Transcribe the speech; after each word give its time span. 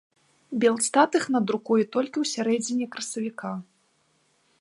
Белстат 0.61 1.17
іх 1.19 1.27
надрукуе 1.35 1.83
толькі 1.97 2.13
ў 2.13 2.25
сярэдзіне 2.33 2.85
красавіка. 2.95 3.51